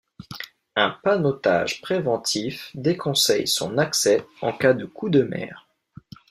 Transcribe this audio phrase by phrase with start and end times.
[0.75, 5.67] Un panneautage préventif déconseille son accès en cas de coup de mer.